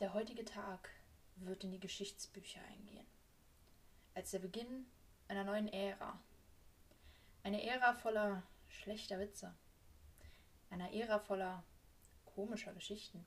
[0.00, 0.90] Der heutige Tag
[1.34, 3.06] wird in die Geschichtsbücher eingehen.
[4.14, 4.86] Als der Beginn
[5.26, 6.20] einer neuen Ära.
[7.42, 9.52] Eine Ära voller schlechter Witze.
[10.70, 11.64] Einer Ära voller
[12.26, 13.24] komischer Geschichten.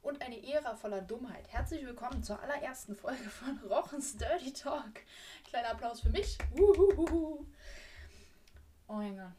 [0.00, 1.48] Und eine Ära voller Dummheit.
[1.48, 5.02] Herzlich willkommen zur allerersten Folge von Rochens Dirty Talk.
[5.42, 6.38] Kleiner Applaus für mich.
[6.54, 7.44] Uhuhuhu.
[8.86, 9.32] Oh mein Gott.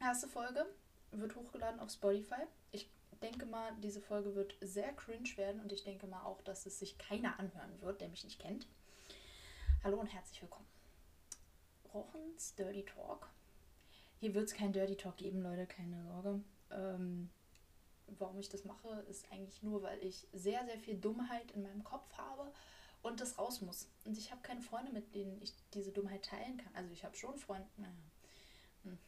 [0.00, 0.66] Erste Folge
[1.12, 2.42] wird hochgeladen auf Spotify.
[2.72, 6.66] Ich denke mal, diese Folge wird sehr cringe werden und ich denke mal auch, dass
[6.66, 8.66] es sich keiner anhören wird, der mich nicht kennt.
[9.84, 10.66] Hallo und herzlich willkommen.
[11.92, 13.28] Rochens Dirty Talk.
[14.20, 16.40] Hier wird es kein Dirty Talk geben, Leute, keine Sorge.
[16.70, 17.30] Ähm,
[18.18, 21.84] warum ich das mache, ist eigentlich nur, weil ich sehr, sehr viel Dummheit in meinem
[21.84, 22.52] Kopf habe
[23.02, 23.88] und das raus muss.
[24.04, 26.74] Und ich habe keine Freunde, mit denen ich diese Dummheit teilen kann.
[26.74, 27.68] Also ich habe schon Freunde.
[27.76, 27.92] Naja.
[28.84, 28.98] Hm.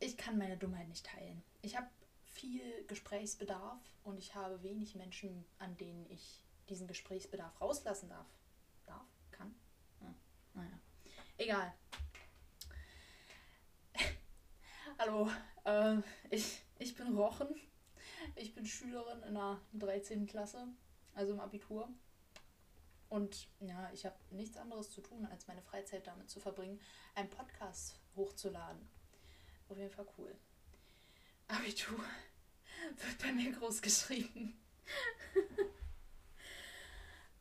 [0.00, 1.42] Ich kann meine Dummheit nicht teilen.
[1.62, 1.88] Ich habe
[2.38, 8.28] viel Gesprächsbedarf und ich habe wenig Menschen, an denen ich diesen Gesprächsbedarf rauslassen darf.
[8.86, 9.06] Darf?
[9.32, 9.54] Kann?
[10.00, 10.14] Hm.
[10.54, 10.78] Naja.
[11.36, 11.74] Egal.
[14.98, 15.28] Hallo,
[15.64, 15.96] äh,
[16.30, 17.48] ich, ich bin Rochen.
[18.36, 20.26] Ich bin Schülerin in der 13.
[20.26, 20.68] Klasse,
[21.14, 21.88] also im Abitur.
[23.08, 26.80] Und ja, ich habe nichts anderes zu tun, als meine Freizeit damit zu verbringen,
[27.16, 28.88] einen Podcast hochzuladen.
[29.68, 30.38] Auf jeden Fall cool.
[31.48, 31.98] Abitur
[32.96, 34.58] wird bei mir groß geschrieben.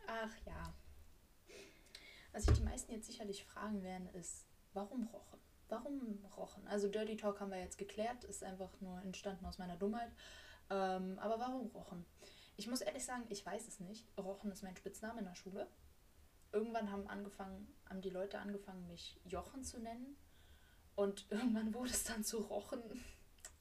[0.08, 0.74] Ach ja.
[2.32, 5.40] Was sich die meisten jetzt sicherlich fragen werden, ist, warum Rochen?
[5.70, 6.66] Warum Rochen?
[6.68, 10.12] Also Dirty Talk haben wir jetzt geklärt, ist einfach nur entstanden aus meiner Dummheit.
[10.70, 12.06] Ähm, aber warum Rochen?
[12.56, 14.08] Ich muss ehrlich sagen, ich weiß es nicht.
[14.18, 15.68] Rochen ist mein Spitzname in der Schule.
[16.54, 20.16] Irgendwann haben angefangen, haben die Leute angefangen, mich Jochen zu nennen.
[20.96, 22.82] Und irgendwann wurde es dann zu Rochen.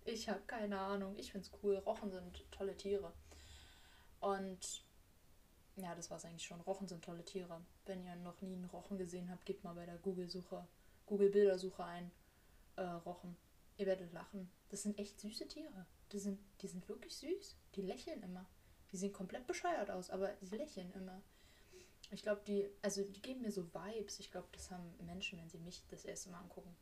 [0.07, 1.17] Ich habe keine Ahnung.
[1.17, 1.77] Ich finde es cool.
[1.79, 3.13] Rochen sind tolle Tiere.
[4.21, 4.85] Und
[5.75, 6.61] ja, das war es eigentlich schon.
[6.61, 7.61] Rochen sind tolle Tiere.
[7.85, 10.67] Wenn ihr noch nie einen Rochen gesehen habt, gebt mal bei der Google-Suche,
[11.07, 12.13] Google-Bildersuche ein.
[12.77, 13.37] Äh, Rochen.
[13.79, 14.51] Ihr werdet lachen.
[14.69, 15.87] Das sind echt süße Tiere.
[16.13, 17.57] Die sind, die sind wirklich süß.
[17.75, 18.47] Die lächeln immer.
[18.93, 21.21] Die sehen komplett bescheuert aus, aber sie lächeln immer.
[22.13, 24.21] Ich glaube, die, also die geben mir so Vibes.
[24.21, 26.77] Ich glaube, das haben Menschen, wenn sie mich das erste Mal angucken.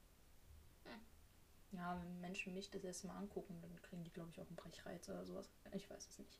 [1.77, 4.57] Ja, wenn Menschen mich das erste Mal angucken, dann kriegen die, glaube ich, auch einen
[4.57, 5.51] Brechreiz oder sowas.
[5.73, 6.39] Ich weiß es nicht.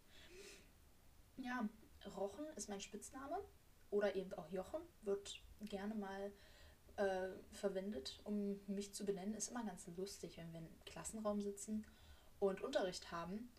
[1.37, 1.69] Ja,
[2.17, 3.39] Rochen ist mein Spitzname.
[3.91, 6.33] Oder eben auch Jochen wird gerne mal
[6.97, 9.35] äh, verwendet, um mich zu benennen.
[9.35, 11.87] Ist immer ganz lustig, wenn wir im Klassenraum sitzen
[12.41, 13.51] und Unterricht haben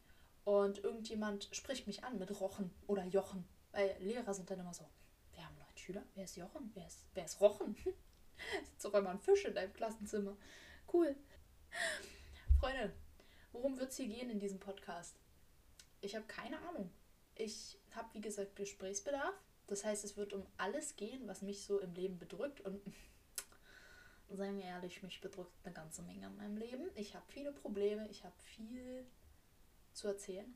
[0.44, 3.48] und irgendjemand spricht mich an mit Rochen oder Jochen.
[3.72, 4.86] Weil Lehrer sind dann immer so,
[5.34, 6.72] wir haben neun Schüler, wer ist Jochen?
[6.74, 7.76] Wer ist, wer ist Rochen?
[8.66, 10.38] Sitzt auf einmal ein Fisch in deinem Klassenzimmer.
[10.92, 11.16] Cool.
[12.60, 12.94] Freunde,
[13.52, 15.16] worum wird es hier gehen in diesem Podcast?
[16.02, 16.90] Ich habe keine Ahnung.
[17.36, 19.36] Ich habe, wie gesagt, Gesprächsbedarf.
[19.68, 22.62] Das heißt, es wird um alles gehen, was mich so im Leben bedrückt.
[22.62, 22.82] Und
[24.30, 26.90] seien wir ehrlich, mich bedrückt eine ganze Menge in meinem Leben.
[26.96, 29.06] Ich habe viele Probleme, ich habe viel
[29.94, 30.54] zu erzählen.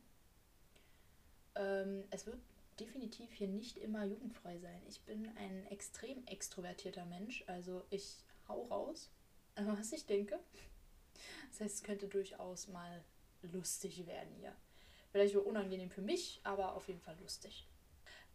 [1.56, 2.40] Ähm, es wird
[2.80, 4.81] definitiv hier nicht immer jugendfrei sein.
[4.88, 9.09] Ich bin ein extrem extrovertierter Mensch, also ich hau raus,
[9.56, 10.40] was ich denke.
[11.50, 13.03] Das heißt, es könnte durchaus mal
[13.41, 14.56] lustig werden hier.
[15.12, 17.68] Vielleicht auch unangenehm für mich, aber auf jeden Fall lustig.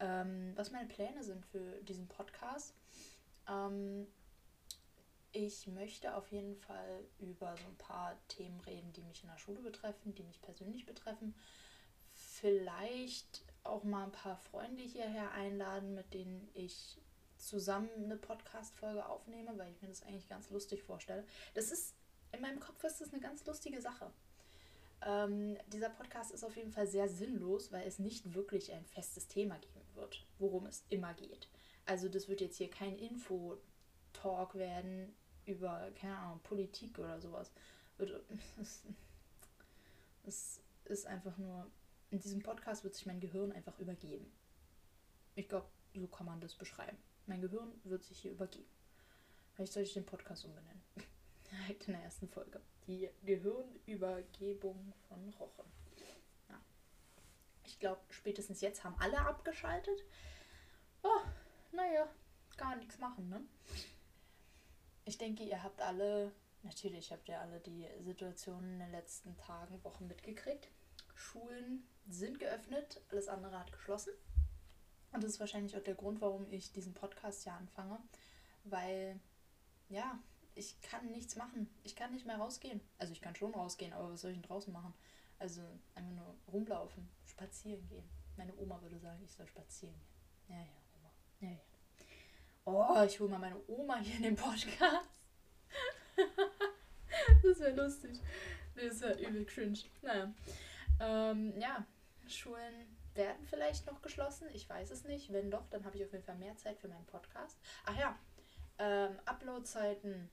[0.01, 2.75] Ähm, was meine Pläne sind für diesen Podcast.
[3.49, 4.07] Ähm,
[5.33, 9.39] ich möchte auf jeden Fall über so ein paar Themen reden, die mich in der
[9.39, 11.35] Schule betreffen, die mich persönlich betreffen.
[12.13, 17.01] Vielleicht auch mal ein paar Freunde hierher einladen, mit denen ich
[17.37, 21.27] zusammen eine Podcast-Folge aufnehme, weil ich mir das eigentlich ganz lustig vorstelle.
[21.55, 21.95] Das ist,
[22.35, 24.11] in meinem Kopf ist das eine ganz lustige Sache.
[25.03, 29.27] Ähm, dieser Podcast ist auf jeden Fall sehr sinnlos, weil es nicht wirklich ein festes
[29.27, 31.49] Thema geben wird, worum es immer geht.
[31.87, 35.15] Also das wird jetzt hier kein Info-Talk werden
[35.45, 37.53] über, keine Ahnung, Politik oder sowas.
[40.27, 41.71] Es ist einfach nur,
[42.11, 44.33] in diesem Podcast wird sich mein Gehirn einfach übergeben.
[45.35, 46.97] Ich glaube, so kann man das beschreiben.
[47.27, 48.71] Mein Gehirn wird sich hier übergeben.
[49.53, 50.83] Vielleicht sollte ich den Podcast umbenennen.
[51.63, 52.61] Direkt in der ersten Folge.
[52.87, 55.65] Die Gehirnübergebung von Rochen.
[56.49, 56.61] Ja.
[57.65, 60.05] Ich glaube, spätestens jetzt haben alle abgeschaltet.
[61.03, 61.21] Oh,
[61.73, 62.09] naja,
[62.57, 63.41] gar nichts machen, ne?
[65.05, 69.83] Ich denke, ihr habt alle, natürlich habt ihr alle die Situation in den letzten Tagen,
[69.85, 70.69] Wochen mitgekriegt.
[71.15, 74.13] Schulen sind geöffnet, alles andere hat geschlossen.
[75.13, 77.99] Und das ist wahrscheinlich auch der Grund, warum ich diesen Podcast ja anfange,
[78.65, 79.21] weil
[79.89, 80.19] ja,
[80.55, 81.69] ich kann nichts machen.
[81.83, 82.81] Ich kann nicht mehr rausgehen.
[82.99, 84.95] Also ich kann schon rausgehen, aber was soll ich denn draußen machen?
[85.39, 85.63] Also
[85.95, 88.09] einfach nur rumlaufen, spazieren gehen.
[88.37, 90.57] Meine Oma würde sagen, ich soll spazieren gehen.
[90.57, 91.11] Ja, ja, Oma.
[91.41, 91.59] Ja, ja.
[92.67, 95.11] Oh, ich hole mal meine Oma hier in den Podcast.
[97.43, 98.21] das wäre lustig.
[98.75, 99.79] Das wäre übel cringe.
[100.03, 100.33] Naja.
[101.01, 101.85] Ähm, ja,
[102.27, 104.49] Schulen werden vielleicht noch geschlossen.
[104.53, 105.33] Ich weiß es nicht.
[105.33, 107.59] Wenn doch, dann habe ich auf jeden Fall mehr Zeit für meinen Podcast.
[107.87, 108.19] Ach ja,
[108.79, 110.31] ähm, Uploadzeiten.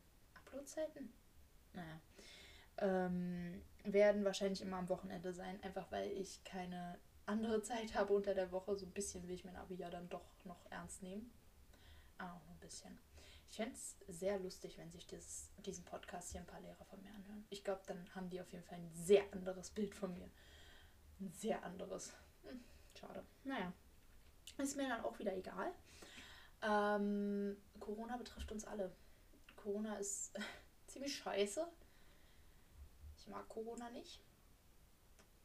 [0.51, 1.13] Uploadzeiten?
[1.73, 2.01] Naja.
[2.77, 8.33] Ähm, werden wahrscheinlich immer am Wochenende sein, einfach weil ich keine andere Zeit habe unter
[8.33, 8.75] der Woche.
[8.75, 11.31] So ein bisschen will ich mein Abi ja dann doch noch ernst nehmen.
[12.17, 12.97] Ah, auch ein bisschen.
[13.49, 17.01] Ich fände es sehr lustig, wenn sich dieses, diesen Podcast hier ein paar Lehrer von
[17.01, 17.45] mir anhören.
[17.49, 20.29] Ich glaube, dann haben die auf jeden Fall ein sehr anderes Bild von mir.
[21.19, 22.13] Ein sehr anderes.
[22.43, 22.63] Hm,
[22.97, 23.25] schade.
[23.43, 23.73] Naja.
[24.57, 25.73] Ist mir dann auch wieder egal.
[26.61, 28.91] Ähm, Corona betrifft uns alle.
[29.61, 30.33] Corona ist
[30.87, 31.67] ziemlich scheiße.
[33.17, 34.19] Ich mag Corona nicht.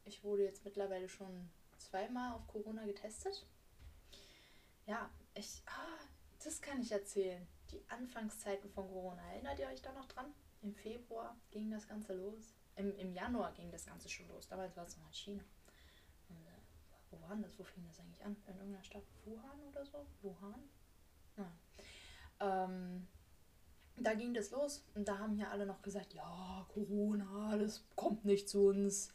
[0.05, 3.45] Ich wurde jetzt mittlerweile schon zweimal auf Corona getestet.
[4.85, 5.61] Ja, ich.
[5.67, 6.03] Ah,
[6.43, 7.45] das kann ich erzählen.
[7.71, 9.21] Die Anfangszeiten von Corona.
[9.33, 10.33] Erinnert ihr euch da noch dran?
[10.61, 12.55] Im Februar ging das Ganze los.
[12.75, 14.47] Im, im Januar ging das Ganze schon los.
[14.47, 15.43] Damals war es noch in China.
[16.29, 16.51] Und, äh,
[17.11, 17.57] wo war das?
[17.59, 18.35] Wo fing das eigentlich an?
[18.47, 19.03] In irgendeiner Stadt?
[19.25, 20.05] Wuhan oder so?
[20.21, 20.69] Wuhan?
[21.35, 21.51] Ja.
[22.39, 23.07] Ähm,
[23.97, 28.25] da ging das los und da haben ja alle noch gesagt, ja, Corona, das kommt
[28.25, 29.11] nicht zu uns.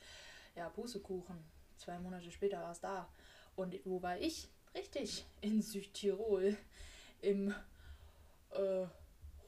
[0.54, 1.36] Ja, Pustekuchen.
[1.76, 3.08] Zwei Monate später war es da.
[3.56, 4.48] Und wo war ich?
[4.74, 6.56] Richtig, in Südtirol
[7.20, 7.54] im
[8.50, 8.86] äh,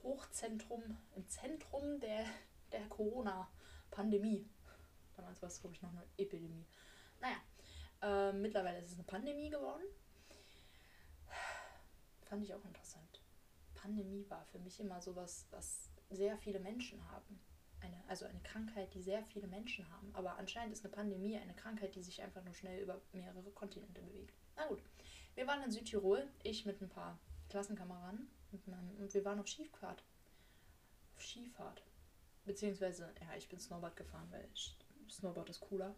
[0.02, 0.82] Hochzentrum,
[1.16, 2.26] im Zentrum der,
[2.72, 4.46] der Corona-Pandemie.
[5.16, 6.66] Damals war es, glaube ich, noch eine Epidemie.
[7.20, 7.36] Naja,
[8.02, 9.84] äh, mittlerweile ist es eine Pandemie geworden.
[12.24, 13.13] Fand ich auch interessant.
[13.84, 17.38] Pandemie war für mich immer sowas, was sehr viele Menschen haben.
[17.80, 20.10] Eine, also eine Krankheit, die sehr viele Menschen haben.
[20.14, 24.00] Aber anscheinend ist eine Pandemie eine Krankheit, die sich einfach nur schnell über mehrere Kontinente
[24.00, 24.32] bewegt.
[24.56, 24.82] Na gut,
[25.34, 27.18] wir waren in Südtirol, ich mit ein paar
[27.50, 30.02] Klassenkameraden und, wir waren auf Skifahrt.
[31.16, 31.82] Auf Skifahrt.
[32.46, 34.48] Beziehungsweise, ja, ich bin Snowboard gefahren, weil
[35.10, 35.94] Snowboard ist cooler.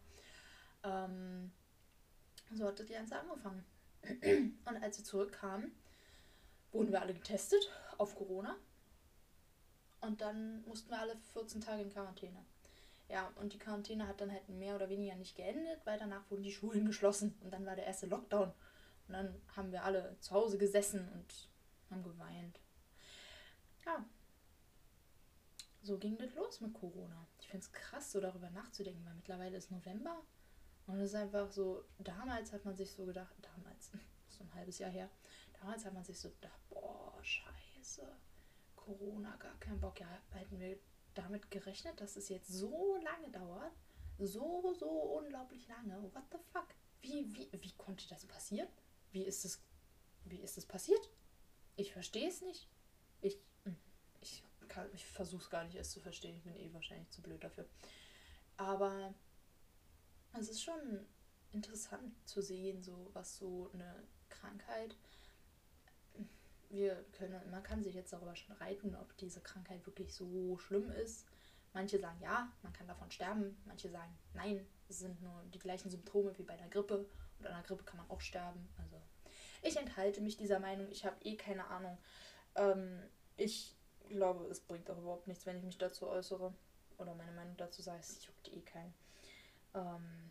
[0.83, 1.53] Ähm,
[2.53, 3.65] so hat das Ganze angefangen.
[4.65, 5.73] Und als wir zurückkamen,
[6.73, 8.57] wurden wir alle getestet auf Corona.
[10.01, 12.45] Und dann mussten wir alle 14 Tage in Quarantäne.
[13.09, 16.43] Ja, und die Quarantäne hat dann halt mehr oder weniger nicht geendet, weil danach wurden
[16.43, 17.35] die Schulen geschlossen.
[17.43, 18.53] Und dann war der erste Lockdown.
[19.09, 21.49] Und dann haben wir alle zu Hause gesessen und
[21.91, 22.61] haben geweint.
[23.85, 24.05] Ja.
[25.83, 27.27] So ging das los mit Corona.
[27.39, 30.21] Ich finde es krass, so darüber nachzudenken, weil mittlerweile ist November.
[30.89, 33.91] Und es ist einfach so, damals hat man sich so gedacht, damals,
[34.29, 35.09] so ein halbes Jahr her,
[35.61, 38.07] damals hat man sich so gedacht, boah, scheiße,
[38.75, 40.01] Corona, gar keinen Bock.
[40.01, 40.79] Ja, hätten wir
[41.15, 43.73] damit gerechnet, dass es jetzt so lange dauert.
[44.19, 46.03] So, so unglaublich lange.
[46.15, 46.69] What the fuck?
[47.01, 48.69] Wie, wie, wie konnte das passieren?
[49.13, 49.61] Wie ist es,
[50.25, 51.11] wie ist es passiert?
[51.77, 52.69] Ich verstehe es nicht.
[53.21, 53.77] Ich, hm,
[54.21, 54.43] ich,
[54.95, 56.37] ich versuche es gar nicht erst zu verstehen.
[56.37, 57.69] Ich bin eh wahrscheinlich zu blöd dafür.
[58.57, 59.15] Aber
[60.33, 61.07] es ist schon
[61.53, 64.97] interessant zu sehen, so was so eine Krankheit.
[66.69, 71.27] Wir können, man kann sich jetzt darüber streiten, ob diese Krankheit wirklich so schlimm ist.
[71.73, 73.57] Manche sagen ja, man kann davon sterben.
[73.67, 77.07] Manche sagen nein, es sind nur die gleichen Symptome wie bei der Grippe
[77.39, 78.69] und an der Grippe kann man auch sterben.
[78.79, 79.01] Also
[79.63, 80.91] ich enthalte mich dieser Meinung.
[80.91, 81.99] Ich habe eh keine Ahnung.
[82.55, 83.03] Ähm,
[83.37, 83.75] ich
[84.09, 86.53] glaube, es bringt auch überhaupt nichts, wenn ich mich dazu äußere
[86.99, 88.01] oder meine Meinung dazu sage.
[88.01, 88.95] Es juckt eh keinen.
[89.75, 90.31] Ähm,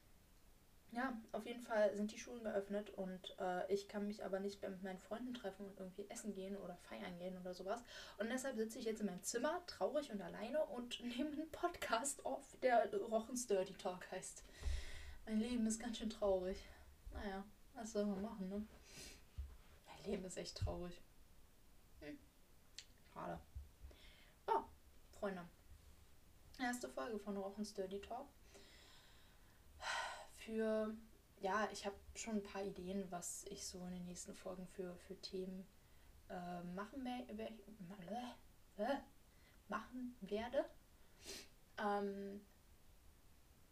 [0.96, 4.62] ja, auf jeden Fall sind die Schulen geöffnet und äh, ich kann mich aber nicht
[4.62, 7.84] mehr mit meinen Freunden treffen und irgendwie essen gehen oder feiern gehen oder sowas.
[8.18, 12.26] Und deshalb sitze ich jetzt in meinem Zimmer, traurig und alleine und nehme einen Podcast
[12.26, 14.46] auf, der Rochens Dirty Talk heißt.
[15.26, 16.58] Mein Leben ist ganz schön traurig.
[17.12, 18.66] Naja, was soll man machen, ne?
[19.86, 21.02] Mein Leben ist echt traurig.
[22.00, 22.18] Hm.
[23.14, 23.40] Schade.
[24.48, 24.64] Oh,
[25.20, 25.46] Freunde.
[26.58, 28.30] Erste Folge von Rochens Dirty Talk.
[30.46, 30.96] Für,
[31.40, 34.96] ja, ich habe schon ein paar Ideen, was ich so in den nächsten Folgen für,
[34.96, 35.66] für Themen
[36.30, 37.52] äh, machen, äh,
[39.68, 40.66] machen werde.
[41.80, 42.46] Ähm,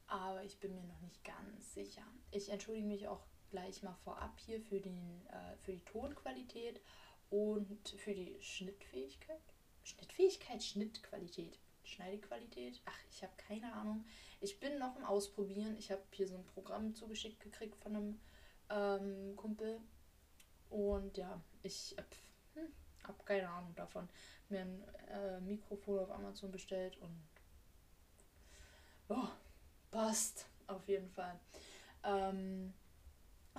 [0.07, 2.01] aber ich bin mir noch nicht ganz sicher.
[2.31, 6.81] Ich entschuldige mich auch gleich mal vorab hier für, den, äh, für die Tonqualität
[7.29, 9.41] und für die Schnittfähigkeit.
[9.83, 12.81] Schnittfähigkeit, Schnittqualität, Schneidequalität.
[12.85, 14.05] Ach, ich habe keine Ahnung.
[14.41, 15.75] Ich bin noch im Ausprobieren.
[15.77, 18.19] Ich habe hier so ein Programm zugeschickt gekriegt von einem
[18.69, 19.79] ähm, Kumpel.
[20.69, 22.07] Und ja, ich habe
[22.55, 22.73] hm,
[23.03, 24.09] hab keine Ahnung davon.
[24.49, 27.23] Mir ein äh, Mikrofon auf Amazon bestellt und
[29.09, 29.27] oh,
[29.91, 31.39] passt auf jeden Fall.
[32.03, 32.73] Ähm,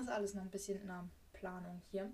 [0.01, 2.11] ist alles noch ein bisschen in der Planung hier.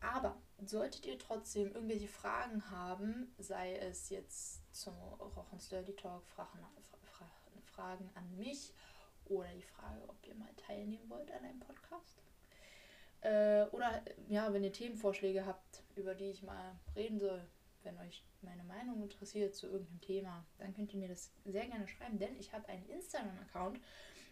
[0.00, 6.58] Aber solltet ihr trotzdem irgendwelche Fragen haben, sei es jetzt zum Rochens Dirty Talk, Fragen,
[7.64, 8.74] Fragen an mich
[9.26, 12.22] oder die Frage, ob ihr mal teilnehmen wollt an einem Podcast.
[13.22, 17.42] Äh, oder ja, wenn ihr Themenvorschläge habt, über die ich mal reden soll,
[17.82, 21.86] wenn euch meine Meinung interessiert zu irgendeinem Thema, dann könnt ihr mir das sehr gerne
[21.88, 23.80] schreiben, denn ich habe einen Instagram-Account,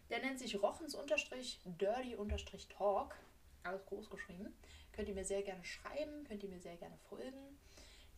[0.09, 3.17] der nennt sich rochens-dirty-talk,
[3.63, 4.53] alles groß geschrieben.
[4.93, 7.59] Könnt ihr mir sehr gerne schreiben, könnt ihr mir sehr gerne folgen.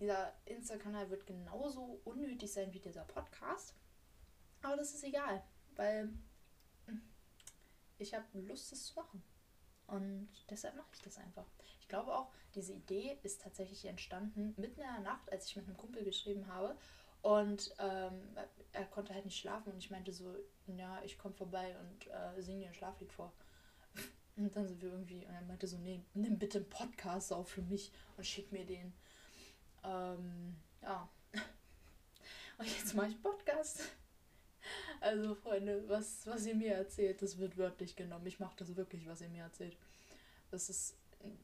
[0.01, 3.75] Dieser Insta-Kanal wird genauso unnötig sein wie dieser Podcast.
[4.63, 5.43] Aber das ist egal,
[5.77, 6.09] weil
[6.87, 7.03] hm,
[7.99, 9.23] ich habe Lust, das zu machen.
[9.87, 11.47] Und deshalb mache ich das einfach.
[11.81, 15.67] Ich glaube auch, diese Idee ist tatsächlich entstanden mitten in der Nacht, als ich mit
[15.67, 16.77] einem Kumpel geschrieben habe.
[17.21, 18.37] Und ähm,
[18.73, 20.35] er konnte halt nicht schlafen und ich meinte so,
[20.67, 23.33] ja, ich komme vorbei und äh, singe dir ein Schlaflied vor.
[24.37, 27.49] Und dann sind wir irgendwie, und er meinte so, nee, nimm bitte einen Podcast auf
[27.49, 28.93] für mich und schick mir den.
[29.85, 31.09] Ähm, ja.
[32.59, 33.83] Und jetzt mache ich Podcast.
[35.01, 38.27] Also, Freunde, was, was ihr mir erzählt, das wird wörtlich genommen.
[38.27, 39.77] Ich mache das wirklich, was ihr mir erzählt.
[40.51, 40.97] Das ist,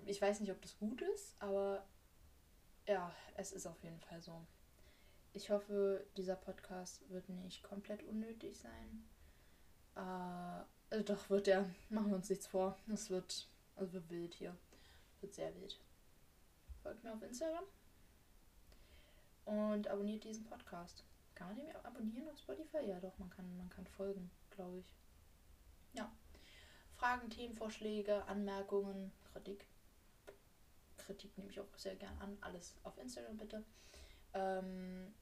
[0.06, 1.84] ich weiß nicht, ob das gut ist, aber
[2.86, 4.40] ja, es ist auf jeden Fall so.
[5.34, 9.04] Ich hoffe, dieser Podcast wird nicht komplett unnötig sein.
[9.96, 11.68] Äh, also doch, wird der.
[11.90, 12.76] Machen wir uns nichts vor.
[12.92, 14.56] Es wird, also wird wild hier.
[15.20, 15.78] Wird sehr wild.
[16.82, 17.64] Folgt mir auf Instagram.
[19.44, 21.04] Und abonniert diesen Podcast.
[21.34, 22.84] Kann man den abonnieren auf Spotify?
[22.86, 24.94] Ja, doch, man kann, man kann folgen, glaube ich.
[25.92, 26.10] Ja.
[26.96, 29.66] Fragen, Themenvorschläge, Anmerkungen, Kritik.
[30.96, 32.36] Kritik nehme ich auch sehr gern an.
[32.40, 33.64] Alles auf Instagram bitte.
[34.34, 35.14] Ähm,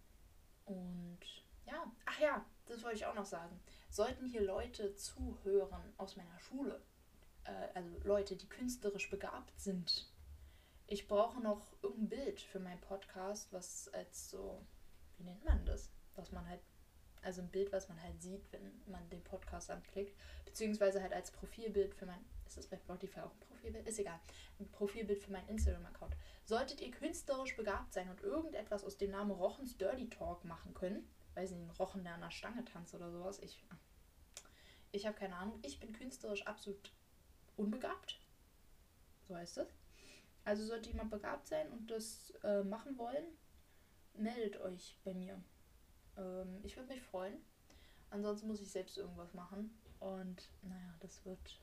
[0.65, 1.21] und
[1.67, 3.61] ja, ach ja, das wollte ich auch noch sagen.
[3.89, 6.83] Sollten hier Leute zuhören aus meiner Schule,
[7.45, 10.11] äh, also Leute, die künstlerisch begabt sind,
[10.89, 14.65] ich brauche noch irgendein Bild für meinen Podcast, was als so,
[15.17, 15.91] wie nennt man das?
[16.15, 16.61] Was man halt,
[17.23, 21.33] also ein Bild, was man halt sieht, wenn man den Podcast anklickt, beziehungsweise halt als
[21.33, 23.89] Profilbild für mein, ist das bei Spotify auch ein Profilbild?
[23.89, 24.21] Ist egal.
[24.61, 26.17] Ein Profilbild für meinen Instagram-Account.
[26.45, 31.11] Solltet ihr künstlerisch begabt sein und irgendetwas aus dem Namen Rochens Dirty Talk machen können,
[31.37, 33.39] weiß nicht, ein Rochen, der an der Stange tanzt oder sowas.
[33.41, 33.63] Ich,
[34.93, 35.59] ich habe keine Ahnung.
[35.63, 36.93] Ich bin künstlerisch absolut
[37.57, 38.21] unbegabt.
[39.29, 39.69] So heißt es.
[40.45, 43.25] Also sollte jemand begabt sein und das äh, machen wollen,
[44.15, 45.43] meldet euch bei mir.
[46.17, 47.37] Ähm, ich würde mich freuen.
[48.11, 49.77] Ansonsten muss ich selbst irgendwas machen.
[49.99, 51.61] Und naja, das wird.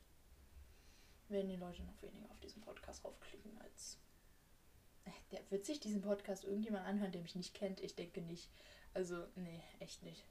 [1.28, 3.98] werden die Leute noch weniger auf diesen Podcast raufklicken als.
[5.06, 7.80] Äh, der wird sich diesen Podcast irgendjemand anhören, der mich nicht kennt?
[7.80, 8.50] Ich denke nicht.
[8.94, 10.24] Also, nee, echt nicht.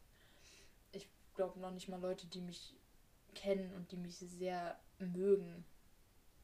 [0.92, 2.76] Ich glaube noch nicht mal Leute, die mich
[3.36, 5.66] kennen und die mich sehr mögen,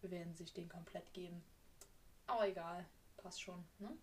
[0.02, 1.44] werden sich den komplett geben.
[2.28, 2.86] Aber egal,
[3.18, 3.98] passt schon, ne?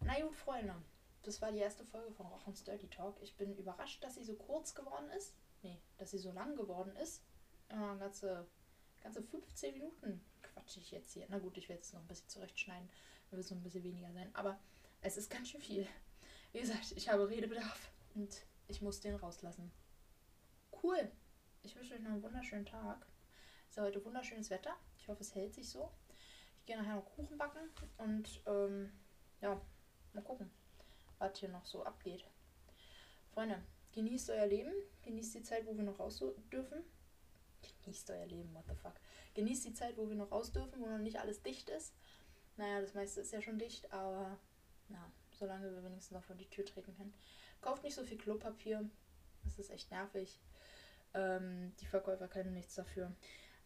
[0.00, 0.74] Na gut, Freunde,
[1.22, 3.16] das war die erste Folge von Rochens Dirty Talk.
[3.22, 5.34] Ich bin überrascht, dass sie so kurz geworden ist.
[5.62, 7.22] Nee, dass sie so lang geworden ist.
[7.68, 8.46] Äh, ganze,
[9.02, 11.26] ganze 15 Minuten quatsche ich jetzt hier.
[11.28, 12.88] Na gut, ich werde es noch ein bisschen zurechtschneiden.
[13.30, 14.30] Dann wird es noch ein bisschen weniger sein.
[14.34, 14.58] Aber
[15.00, 15.86] es ist ganz schön viel.
[16.56, 18.34] Wie gesagt, ich habe Redebedarf und
[18.66, 19.70] ich muss den rauslassen.
[20.82, 21.12] Cool.
[21.62, 23.06] Ich wünsche euch noch einen wunderschönen Tag.
[23.68, 24.74] Es ist heute wunderschönes Wetter.
[24.96, 25.90] Ich hoffe, es hält sich so.
[26.60, 28.90] Ich gehe nachher noch Kuchen backen und ähm,
[29.42, 29.60] ja,
[30.14, 30.50] mal gucken,
[31.18, 32.24] was hier noch so abgeht.
[33.34, 34.72] Freunde, genießt euer Leben.
[35.02, 36.82] Genießt die Zeit, wo wir noch raus dürfen.
[37.84, 38.94] Genießt euer Leben, what the fuck.
[39.34, 41.92] Genießt die Zeit, wo wir noch raus dürfen, wo noch nicht alles dicht ist.
[42.56, 44.38] Naja, das meiste ist ja schon dicht, aber
[44.88, 47.14] na, solange wir wenigstens noch vor die Tür treten können.
[47.60, 48.88] Kauft nicht so viel Klopapier.
[49.44, 50.40] Das ist echt nervig.
[51.14, 53.12] Ähm, die Verkäufer können nichts dafür.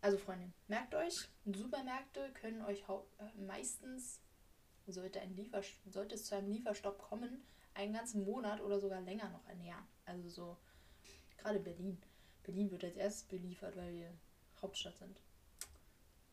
[0.03, 4.21] Also Freunde, merkt euch, Supermärkte können euch äh, meistens,
[4.87, 9.29] sollte, ein Liefer sollte es zu einem Lieferstopp kommen, einen ganzen Monat oder sogar länger
[9.29, 9.85] noch ernähren.
[10.07, 10.57] Also so,
[11.37, 12.01] gerade Berlin.
[12.43, 14.13] Berlin wird als erstes beliefert, weil wir
[14.63, 15.21] Hauptstadt sind.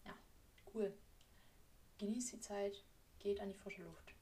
[0.06, 0.14] Ja,
[0.74, 0.94] cool.
[1.98, 2.84] Genießt die Zeit,
[3.20, 4.14] geht an die frische Luft.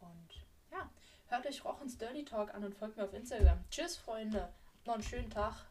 [0.00, 0.41] Und
[0.72, 0.90] ja,
[1.28, 3.62] hört euch Rochens Dirty Talk an und folgt mir auf Instagram.
[3.70, 4.48] Tschüss, Freunde.
[4.84, 5.66] Noch einen schönen Tag.